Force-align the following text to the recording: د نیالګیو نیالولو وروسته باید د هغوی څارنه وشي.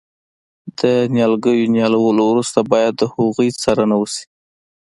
د 0.79 0.81
نیالګیو 1.13 1.71
نیالولو 1.75 2.23
وروسته 2.27 2.59
باید 2.71 2.93
د 2.97 3.03
هغوی 3.13 3.49
څارنه 3.61 3.95
وشي. 3.97 4.23